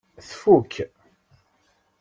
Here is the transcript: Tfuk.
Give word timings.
Tfuk. 0.27 0.73